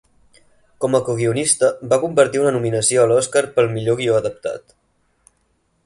[0.85, 4.79] Com a coguionista, va compartir una nominació a l'Oscar pel "Millor Guió Adaptat".